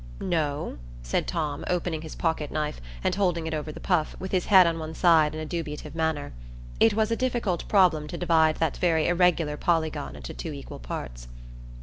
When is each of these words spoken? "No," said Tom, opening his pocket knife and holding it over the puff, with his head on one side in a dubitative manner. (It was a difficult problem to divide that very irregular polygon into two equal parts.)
"No," 0.19 0.79
said 1.03 1.27
Tom, 1.27 1.63
opening 1.67 2.01
his 2.01 2.15
pocket 2.15 2.49
knife 2.49 2.81
and 3.03 3.13
holding 3.13 3.45
it 3.45 3.53
over 3.53 3.71
the 3.71 3.79
puff, 3.79 4.15
with 4.19 4.31
his 4.31 4.47
head 4.47 4.65
on 4.65 4.79
one 4.79 4.95
side 4.95 5.35
in 5.35 5.39
a 5.39 5.45
dubitative 5.45 5.93
manner. 5.93 6.33
(It 6.79 6.95
was 6.95 7.11
a 7.11 7.15
difficult 7.15 7.67
problem 7.67 8.07
to 8.07 8.17
divide 8.17 8.55
that 8.55 8.77
very 8.77 9.07
irregular 9.07 9.57
polygon 9.57 10.15
into 10.15 10.33
two 10.33 10.53
equal 10.53 10.79
parts.) 10.79 11.27